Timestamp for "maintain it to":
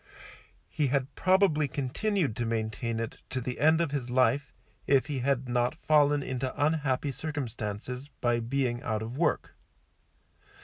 2.47-3.39